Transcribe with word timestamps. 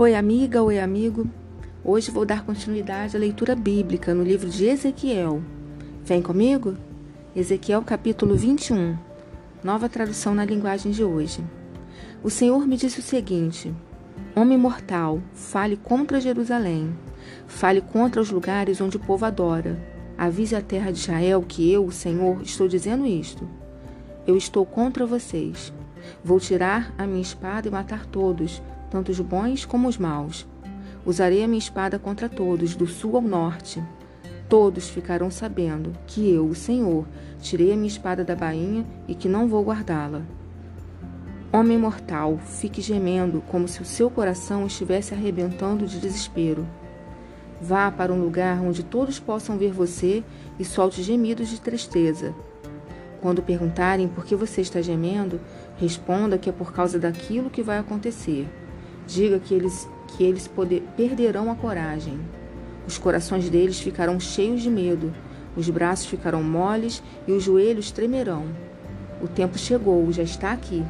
Oi, 0.00 0.14
amiga, 0.14 0.62
oi, 0.62 0.78
amigo. 0.78 1.28
Hoje 1.84 2.12
vou 2.12 2.24
dar 2.24 2.44
continuidade 2.44 3.16
à 3.16 3.18
leitura 3.18 3.56
bíblica 3.56 4.14
no 4.14 4.22
livro 4.22 4.48
de 4.48 4.64
Ezequiel. 4.64 5.42
Vem 6.04 6.22
comigo? 6.22 6.76
Ezequiel 7.34 7.82
capítulo 7.82 8.36
21, 8.36 8.96
nova 9.60 9.88
tradução 9.88 10.36
na 10.36 10.44
linguagem 10.44 10.92
de 10.92 11.02
hoje. 11.02 11.44
O 12.22 12.30
Senhor 12.30 12.64
me 12.64 12.76
disse 12.76 13.00
o 13.00 13.02
seguinte: 13.02 13.74
Homem 14.36 14.56
mortal, 14.56 15.20
fale 15.34 15.76
contra 15.76 16.20
Jerusalém, 16.20 16.96
fale 17.48 17.80
contra 17.80 18.22
os 18.22 18.30
lugares 18.30 18.80
onde 18.80 18.98
o 18.98 19.00
povo 19.00 19.24
adora. 19.24 19.76
Avise 20.16 20.54
a 20.54 20.62
terra 20.62 20.92
de 20.92 21.00
Israel 21.00 21.42
que 21.42 21.72
eu, 21.72 21.84
o 21.84 21.90
Senhor, 21.90 22.40
estou 22.42 22.68
dizendo 22.68 23.04
isto. 23.04 23.48
Eu 24.24 24.36
estou 24.36 24.64
contra 24.64 25.04
vocês. 25.04 25.72
Vou 26.22 26.38
tirar 26.38 26.94
a 26.96 27.04
minha 27.04 27.20
espada 27.20 27.66
e 27.66 27.70
matar 27.72 28.06
todos, 28.06 28.62
tanto 28.90 29.10
os 29.10 29.20
bons 29.20 29.64
como 29.64 29.88
os 29.88 29.98
maus. 29.98 30.46
Usarei 31.04 31.42
a 31.42 31.48
minha 31.48 31.58
espada 31.58 31.98
contra 31.98 32.28
todos, 32.28 32.74
do 32.74 32.86
sul 32.86 33.16
ao 33.16 33.22
norte. 33.22 33.82
Todos 34.48 34.88
ficarão 34.88 35.30
sabendo 35.30 35.92
que 36.06 36.30
eu, 36.30 36.46
o 36.46 36.54
Senhor, 36.54 37.06
tirei 37.40 37.72
a 37.72 37.76
minha 37.76 37.88
espada 37.88 38.24
da 38.24 38.34
bainha 38.34 38.86
e 39.06 39.14
que 39.14 39.28
não 39.28 39.48
vou 39.48 39.64
guardá-la. 39.64 40.22
Homem 41.52 41.78
mortal, 41.78 42.38
fique 42.44 42.82
gemendo 42.82 43.42
como 43.48 43.66
se 43.66 43.80
o 43.80 43.84
seu 43.84 44.10
coração 44.10 44.66
estivesse 44.66 45.14
arrebentando 45.14 45.86
de 45.86 45.98
desespero. 45.98 46.66
Vá 47.60 47.90
para 47.90 48.12
um 48.12 48.20
lugar 48.20 48.60
onde 48.60 48.82
todos 48.82 49.18
possam 49.18 49.56
ver 49.56 49.72
você 49.72 50.22
e 50.58 50.64
solte 50.64 51.02
gemidos 51.02 51.48
de 51.48 51.60
tristeza. 51.60 52.34
Quando 53.20 53.42
perguntarem 53.42 54.06
por 54.08 54.24
que 54.24 54.36
você 54.36 54.60
está 54.60 54.80
gemendo, 54.80 55.40
responda 55.76 56.38
que 56.38 56.48
é 56.48 56.52
por 56.52 56.72
causa 56.72 56.98
daquilo 56.98 57.50
que 57.50 57.62
vai 57.62 57.78
acontecer. 57.78 58.46
Diga 59.08 59.38
que 59.38 59.54
eles, 59.54 59.88
que 60.06 60.22
eles 60.22 60.46
poder, 60.46 60.82
perderão 60.94 61.50
a 61.50 61.54
coragem. 61.54 62.20
Os 62.86 62.98
corações 62.98 63.48
deles 63.48 63.80
ficarão 63.80 64.20
cheios 64.20 64.60
de 64.60 64.68
medo, 64.68 65.14
os 65.56 65.70
braços 65.70 66.04
ficarão 66.04 66.42
moles 66.42 67.02
e 67.26 67.32
os 67.32 67.42
joelhos 67.42 67.90
tremerão. 67.90 68.44
O 69.22 69.26
tempo 69.26 69.56
chegou, 69.56 70.12
já 70.12 70.22
está 70.22 70.52
aqui. 70.52 70.84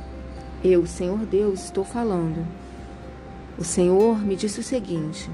Eu, 0.64 0.84
Senhor 0.84 1.18
Deus, 1.26 1.66
estou 1.66 1.84
falando. 1.84 2.44
O 3.56 3.62
Senhor 3.62 4.18
me 4.18 4.34
disse 4.34 4.58
o 4.58 4.64
seguinte: 4.64 5.30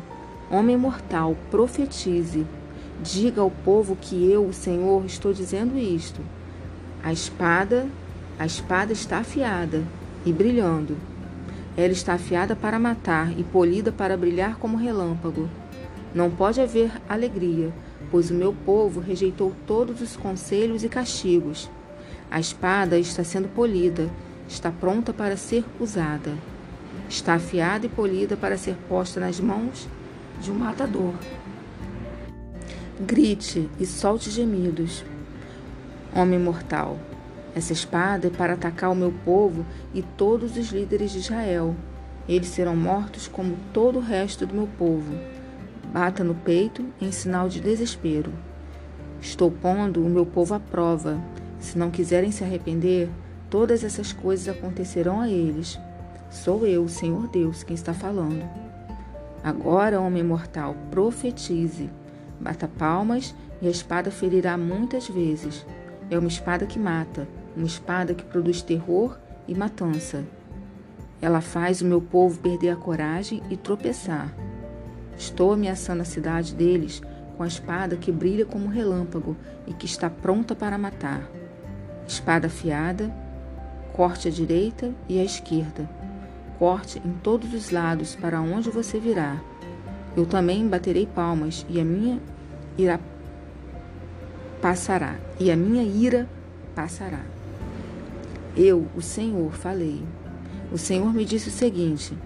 Homem 0.50 0.76
mortal, 0.76 1.34
profetize. 1.50 2.46
Diga 3.02 3.41
ao 3.41 3.50
povo 3.50 3.96
que 3.96 4.30
eu, 4.30 4.44
o 4.44 4.52
Senhor, 4.52 5.06
estou 5.06 5.32
dizendo 5.32 5.78
isto. 5.78 6.20
A 7.02 7.14
espada, 7.14 7.86
a 8.38 8.44
espada 8.44 8.92
está 8.92 9.19
afiada 9.19 9.82
e 10.26 10.32
brilhando. 10.34 11.13
Ela 11.77 11.92
está 11.92 12.14
afiada 12.14 12.55
para 12.55 12.78
matar 12.78 13.36
e 13.39 13.42
polida 13.42 13.91
para 13.91 14.17
brilhar 14.17 14.56
como 14.56 14.77
relâmpago. 14.77 15.48
Não 16.14 16.31
pode 16.31 16.61
haver 16.61 16.92
alegria, 17.08 17.72
pois 18.11 18.31
o 18.31 18.34
meu 18.34 18.53
povo 18.53 19.00
rejeitou 19.00 19.53
todos 19.66 20.00
os 20.00 20.16
conselhos 20.16 20.84
e 20.84 20.89
castigos. 20.89 21.69
A 22.31 22.39
espada 22.39 22.97
está 22.98 23.25
sendo 23.25 23.48
polida, 23.48 24.08
está 24.48 24.70
pronta 24.70 25.12
para 25.12 25.36
ser 25.36 25.64
usada. 25.81 26.33
Está 27.08 27.34
afiada 27.34 27.86
e 27.86 27.88
polida 27.88 28.36
para 28.36 28.56
ser 28.56 28.77
posta 28.88 29.19
nas 29.19 29.41
mãos 29.41 29.88
de 30.41 30.53
um 30.53 30.55
matador. 30.55 31.14
Grite 33.00 33.69
e 33.81 33.84
solte 33.84 34.31
gemidos, 34.31 35.05
homem 36.14 36.38
mortal. 36.38 36.98
Essa 37.55 37.72
espada 37.72 38.27
é 38.27 38.30
para 38.30 38.55
atacar 38.55 38.91
o 38.91 38.97
meu 38.97 39.12
povo 39.24 39.64
e 39.94 40.02
todos 40.02 40.56
os 40.56 40.70
líderes 40.70 41.12
de 41.12 41.19
Israel. 41.19 41.74
Eles 42.28 42.48
serão 42.48 42.74
mortos 42.74 43.28
como 43.28 43.56
todo 43.72 43.98
o 43.98 44.02
resto 44.02 44.44
do 44.44 44.55
meu 44.55 44.69
povo. 44.78 45.14
Bata 45.92 46.25
no 46.25 46.34
peito 46.34 46.84
em 47.00 47.12
sinal 47.12 47.48
de 47.48 47.60
desespero. 47.60 48.32
Estou 49.20 49.50
pondo 49.50 50.04
o 50.04 50.10
meu 50.10 50.26
povo 50.26 50.54
à 50.54 50.60
prova. 50.60 51.20
Se 51.60 51.78
não 51.78 51.91
quiserem 51.91 52.32
se 52.32 52.42
arrepender, 52.42 53.09
todas 53.48 53.84
essas 53.84 54.12
coisas 54.12 54.48
acontecerão 54.48 55.21
a 55.21 55.28
eles. 55.28 55.78
Sou 56.31 56.66
eu, 56.66 56.88
Senhor 56.88 57.28
Deus, 57.28 57.62
quem 57.62 57.75
está 57.75 57.94
falando. 57.94 58.42
Agora, 59.42 60.00
homem 60.00 60.25
mortal, 60.25 60.75
profetize. 60.91 61.88
Bata 62.41 62.66
palmas 62.66 63.34
e 63.62 63.69
a 63.69 63.71
espada 63.71 64.10
ferirá 64.10 64.59
muitas 64.59 65.06
vezes. 65.09 65.65
É 66.10 66.19
uma 66.19 66.28
espada 66.28 66.66
que 66.66 66.78
mata, 66.78 67.28
uma 67.56 67.66
espada 67.66 68.15
que 68.15 68.25
produz 68.25 68.62
terror 68.62 69.19
e 69.47 69.54
matança. 69.54 70.25
Ela 71.20 71.41
faz 71.41 71.81
o 71.81 71.87
meu 71.87 72.00
povo 72.00 72.38
perder 72.38 72.70
a 72.70 72.76
coragem 72.76 73.42
e 73.50 73.56
tropeçar. 73.56 74.34
Estou 75.16 75.53
ameaçando 75.53 76.03
a 76.03 76.04
cidade 76.04 76.54
deles 76.54 77.00
com 77.37 77.42
a 77.42 77.47
espada 77.47 77.97
que 77.97 78.12
brilha 78.12 78.44
como 78.44 78.69
relâmpago 78.69 79.37
e 79.66 79.72
que 79.72 79.87
está 79.87 80.10
pronta 80.10 80.54
para 80.54 80.78
matar. 80.78 81.22
Espada 82.06 82.48
afiada, 82.48 83.15
corte 83.92 84.28
à 84.28 84.31
direita 84.31 84.92
e 85.09 85.19
à 85.21 85.25
esquerda. 85.25 85.88
Corte 86.59 87.00
em 87.04 87.12
todos 87.22 87.53
os 87.54 87.71
lados 87.71 88.15
para 88.15 88.41
onde 88.41 88.71
você 88.71 88.98
virá. 88.98 89.41
Eu 90.16 90.26
também 90.26 90.66
baterei 90.69 91.06
palmas 91.06 91.66
e 91.69 91.81
a 91.81 91.84
minha 91.84 92.21
ira 92.78 93.00
passará, 94.60 95.16
e 95.38 95.50
a 95.50 95.56
minha 95.56 95.82
ira 95.82 96.28
passará. 96.75 97.21
Eu, 98.56 98.87
o 98.94 99.03
Senhor, 99.03 99.53
falei. 99.53 100.03
O 100.72 100.78
Senhor 100.78 101.12
me 101.12 101.25
disse 101.25 101.48
o 101.48 101.53
seguinte: 101.53 102.16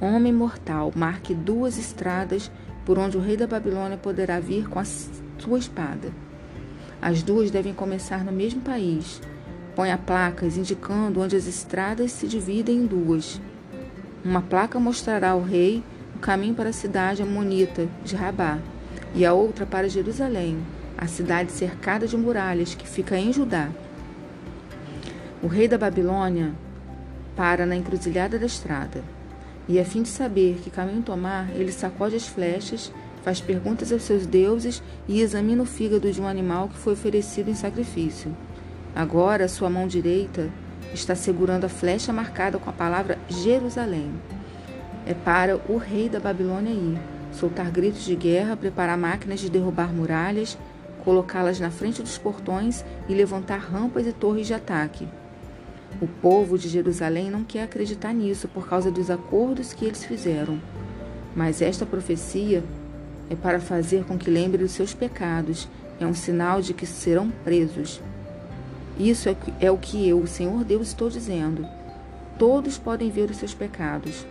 Homem 0.00 0.32
mortal, 0.32 0.92
marque 0.94 1.34
duas 1.34 1.78
estradas 1.78 2.50
por 2.84 2.98
onde 2.98 3.16
o 3.16 3.20
rei 3.20 3.36
da 3.36 3.46
Babilônia 3.46 3.96
poderá 3.96 4.38
vir 4.38 4.68
com 4.68 4.78
a 4.78 4.84
sua 4.84 5.58
espada. 5.58 6.12
As 7.00 7.22
duas 7.22 7.50
devem 7.50 7.72
começar 7.72 8.24
no 8.24 8.32
mesmo 8.32 8.60
país. 8.60 9.20
Ponha 9.74 9.96
placas 9.96 10.56
indicando 10.56 11.20
onde 11.20 11.36
as 11.36 11.46
estradas 11.46 12.12
se 12.12 12.26
dividem 12.26 12.78
em 12.78 12.86
duas. 12.86 13.40
Uma 14.24 14.42
placa 14.42 14.80
mostrará 14.80 15.30
ao 15.30 15.42
rei 15.42 15.82
o 16.14 16.18
caminho 16.18 16.54
para 16.54 16.70
a 16.70 16.72
cidade 16.72 17.22
amonita 17.22 17.88
de 18.04 18.16
Rabá, 18.16 18.58
e 19.14 19.24
a 19.24 19.32
outra 19.32 19.64
para 19.64 19.88
Jerusalém, 19.88 20.58
a 20.96 21.06
cidade 21.06 21.52
cercada 21.52 22.06
de 22.06 22.16
muralhas 22.16 22.74
que 22.74 22.86
fica 22.86 23.16
em 23.16 23.32
Judá. 23.32 23.70
O 25.40 25.46
rei 25.46 25.68
da 25.68 25.78
Babilônia 25.78 26.52
para 27.36 27.64
na 27.64 27.76
encruzilhada 27.76 28.40
da 28.40 28.46
estrada. 28.46 29.04
E 29.68 29.78
a 29.78 29.84
fim 29.84 30.02
de 30.02 30.08
saber 30.08 30.58
que 30.60 30.68
caminho 30.68 31.00
tomar, 31.00 31.48
ele 31.54 31.70
sacode 31.70 32.16
as 32.16 32.26
flechas, 32.26 32.92
faz 33.22 33.40
perguntas 33.40 33.92
aos 33.92 34.02
seus 34.02 34.26
deuses 34.26 34.82
e 35.06 35.20
examina 35.20 35.62
o 35.62 35.66
fígado 35.66 36.10
de 36.10 36.20
um 36.20 36.26
animal 36.26 36.68
que 36.68 36.76
foi 36.76 36.94
oferecido 36.94 37.48
em 37.50 37.54
sacrifício. 37.54 38.36
Agora, 38.96 39.46
sua 39.46 39.70
mão 39.70 39.86
direita 39.86 40.50
está 40.92 41.14
segurando 41.14 41.66
a 41.66 41.68
flecha 41.68 42.12
marcada 42.12 42.58
com 42.58 42.68
a 42.68 42.72
palavra 42.72 43.16
Jerusalém. 43.28 44.10
É 45.06 45.14
para 45.14 45.60
o 45.68 45.76
rei 45.76 46.08
da 46.08 46.18
Babilônia 46.18 46.72
ir, 46.72 46.98
soltar 47.30 47.70
gritos 47.70 48.04
de 48.04 48.16
guerra, 48.16 48.56
preparar 48.56 48.98
máquinas 48.98 49.38
de 49.38 49.48
derrubar 49.48 49.94
muralhas, 49.94 50.58
colocá-las 51.04 51.60
na 51.60 51.70
frente 51.70 52.02
dos 52.02 52.18
portões 52.18 52.84
e 53.08 53.14
levantar 53.14 53.60
rampas 53.60 54.04
e 54.04 54.12
torres 54.12 54.48
de 54.48 54.54
ataque. 54.54 55.06
O 56.00 56.06
povo 56.06 56.56
de 56.56 56.68
Jerusalém 56.68 57.28
não 57.28 57.42
quer 57.42 57.64
acreditar 57.64 58.12
nisso 58.12 58.46
por 58.46 58.68
causa 58.68 58.90
dos 58.90 59.10
acordos 59.10 59.72
que 59.72 59.84
eles 59.84 60.04
fizeram. 60.04 60.60
Mas 61.34 61.60
esta 61.60 61.84
profecia 61.84 62.62
é 63.28 63.34
para 63.34 63.58
fazer 63.58 64.04
com 64.04 64.16
que 64.16 64.30
lembrem 64.30 64.64
dos 64.64 64.72
seus 64.72 64.94
pecados, 64.94 65.68
é 65.98 66.06
um 66.06 66.14
sinal 66.14 66.60
de 66.60 66.72
que 66.72 66.86
serão 66.86 67.30
presos. 67.30 68.00
Isso 68.96 69.28
é, 69.28 69.36
é 69.60 69.70
o 69.70 69.76
que 69.76 70.08
eu, 70.08 70.20
o 70.20 70.26
Senhor 70.26 70.62
Deus, 70.62 70.88
estou 70.88 71.10
dizendo. 71.10 71.66
Todos 72.38 72.78
podem 72.78 73.10
ver 73.10 73.30
os 73.30 73.36
seus 73.36 73.52
pecados. 73.52 74.24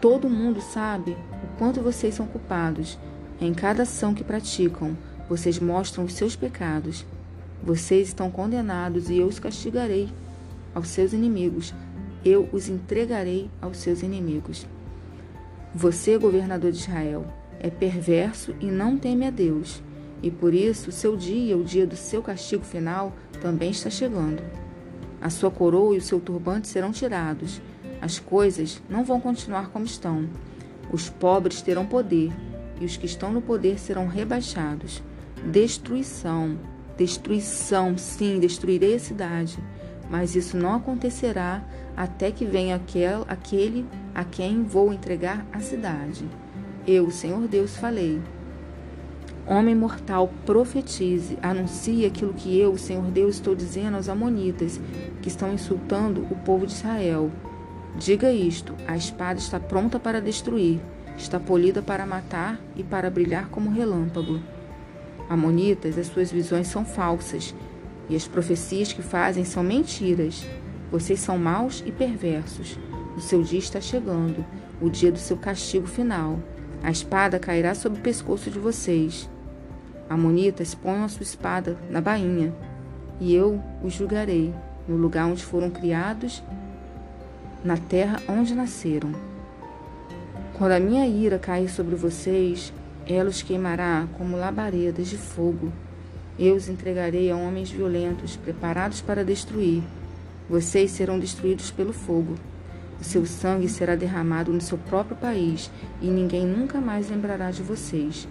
Todo 0.00 0.28
mundo 0.28 0.60
sabe 0.60 1.12
o 1.12 1.58
quanto 1.58 1.80
vocês 1.80 2.14
são 2.14 2.26
culpados. 2.26 2.98
Em 3.40 3.54
cada 3.54 3.84
ação 3.84 4.12
que 4.12 4.24
praticam, 4.24 4.96
vocês 5.28 5.60
mostram 5.60 6.04
os 6.04 6.14
seus 6.14 6.34
pecados. 6.34 7.06
Vocês 7.62 8.08
estão 8.08 8.28
condenados 8.28 9.08
e 9.08 9.18
eu 9.18 9.26
os 9.26 9.38
castigarei 9.38 10.08
aos 10.76 10.88
seus 10.88 11.14
inimigos, 11.14 11.72
eu 12.22 12.50
os 12.52 12.68
entregarei 12.68 13.50
aos 13.62 13.78
seus 13.78 14.02
inimigos. 14.02 14.66
Você, 15.74 16.18
governador 16.18 16.70
de 16.70 16.76
Israel, 16.76 17.24
é 17.58 17.70
perverso 17.70 18.54
e 18.60 18.66
não 18.66 18.98
teme 18.98 19.26
a 19.26 19.30
Deus, 19.30 19.82
e 20.22 20.30
por 20.30 20.52
isso 20.52 20.90
o 20.90 20.92
seu 20.92 21.16
dia, 21.16 21.56
o 21.56 21.64
dia 21.64 21.86
do 21.86 21.96
seu 21.96 22.22
castigo 22.22 22.62
final, 22.62 23.14
também 23.40 23.70
está 23.70 23.88
chegando. 23.88 24.42
A 25.18 25.30
sua 25.30 25.50
coroa 25.50 25.94
e 25.94 25.98
o 25.98 26.02
seu 26.02 26.20
turbante 26.20 26.68
serão 26.68 26.92
tirados. 26.92 27.58
As 27.98 28.18
coisas 28.18 28.82
não 28.86 29.02
vão 29.02 29.18
continuar 29.18 29.70
como 29.70 29.86
estão. 29.86 30.28
Os 30.92 31.08
pobres 31.08 31.62
terão 31.62 31.86
poder, 31.86 32.30
e 32.78 32.84
os 32.84 32.98
que 32.98 33.06
estão 33.06 33.32
no 33.32 33.40
poder 33.40 33.80
serão 33.80 34.06
rebaixados. 34.06 35.02
Destruição, 35.50 36.58
destruição, 36.98 37.96
sim, 37.96 38.38
destruirei 38.38 38.96
a 38.96 39.00
cidade 39.00 39.58
mas 40.10 40.36
isso 40.36 40.56
não 40.56 40.74
acontecerá 40.74 41.62
até 41.96 42.30
que 42.30 42.44
venha 42.44 42.76
aquel, 42.76 43.24
aquele 43.28 43.86
a 44.14 44.24
quem 44.24 44.62
vou 44.62 44.92
entregar 44.92 45.44
a 45.52 45.60
cidade. 45.60 46.28
Eu, 46.86 47.10
Senhor 47.10 47.48
Deus, 47.48 47.76
falei. 47.76 48.20
Homem 49.46 49.74
mortal, 49.74 50.30
profetize, 50.44 51.38
anuncie 51.40 52.04
aquilo 52.04 52.34
que 52.34 52.58
eu, 52.58 52.76
Senhor 52.76 53.04
Deus, 53.04 53.36
estou 53.36 53.54
dizendo 53.54 53.96
aos 53.96 54.08
Amonitas, 54.08 54.80
que 55.22 55.28
estão 55.28 55.52
insultando 55.52 56.26
o 56.30 56.36
povo 56.36 56.66
de 56.66 56.72
Israel. 56.72 57.30
Diga 57.96 58.32
isto: 58.32 58.74
a 58.86 58.96
espada 58.96 59.38
está 59.38 59.60
pronta 59.60 59.98
para 59.98 60.20
destruir, 60.20 60.80
está 61.16 61.38
polida 61.38 61.80
para 61.80 62.04
matar 62.04 62.60
e 62.74 62.82
para 62.82 63.08
brilhar 63.08 63.48
como 63.48 63.70
relâmpago. 63.70 64.40
Amonitas, 65.28 65.96
as 65.96 66.08
suas 66.08 66.30
visões 66.30 66.68
são 66.68 66.84
falsas 66.84 67.54
e 68.08 68.16
as 68.16 68.26
profecias 68.26 68.92
que 68.92 69.02
fazem 69.02 69.44
são 69.44 69.62
mentiras. 69.62 70.46
Vocês 70.90 71.20
são 71.20 71.38
maus 71.38 71.82
e 71.84 71.90
perversos. 71.90 72.78
O 73.16 73.20
seu 73.20 73.42
dia 73.42 73.58
está 73.58 73.80
chegando, 73.80 74.44
o 74.80 74.88
dia 74.88 75.10
do 75.10 75.18
seu 75.18 75.36
castigo 75.36 75.86
final. 75.86 76.38
A 76.82 76.90
espada 76.90 77.38
cairá 77.38 77.74
sobre 77.74 77.98
o 77.98 78.02
pescoço 78.02 78.50
de 78.50 78.58
vocês. 78.58 79.28
Amonitas, 80.08 80.74
ponham 80.74 81.04
a 81.04 81.08
sua 81.08 81.24
espada 81.24 81.76
na 81.90 82.00
bainha, 82.00 82.54
e 83.18 83.34
eu 83.34 83.60
os 83.82 83.92
julgarei 83.92 84.54
no 84.86 84.96
lugar 84.96 85.26
onde 85.26 85.44
foram 85.44 85.70
criados, 85.70 86.42
na 87.64 87.76
terra 87.76 88.20
onde 88.28 88.54
nasceram. 88.54 89.12
Quando 90.56 90.72
a 90.72 90.80
minha 90.80 91.06
ira 91.06 91.38
cair 91.38 91.68
sobre 91.68 91.96
vocês, 91.96 92.72
ela 93.06 93.28
os 93.28 93.42
queimará 93.42 94.06
como 94.16 94.36
labaredas 94.36 95.08
de 95.08 95.16
fogo. 95.16 95.72
Eu 96.38 96.54
os 96.54 96.68
entregarei 96.68 97.30
a 97.30 97.36
homens 97.36 97.70
violentos, 97.70 98.36
preparados 98.36 99.00
para 99.00 99.24
destruir. 99.24 99.82
Vocês 100.48 100.90
serão 100.90 101.18
destruídos 101.18 101.70
pelo 101.70 101.92
fogo. 101.92 102.34
O 103.00 103.04
seu 103.04 103.24
sangue 103.26 103.68
será 103.68 103.94
derramado 103.94 104.52
no 104.52 104.60
seu 104.60 104.78
próprio 104.78 105.16
país, 105.16 105.70
e 106.00 106.06
ninguém 106.06 106.46
nunca 106.46 106.80
mais 106.80 107.10
lembrará 107.10 107.50
de 107.50 107.62
vocês. 107.62 108.28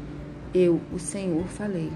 Eu, 0.54 0.80
o 0.94 1.00
Senhor, 1.00 1.46
falei. 1.46 1.92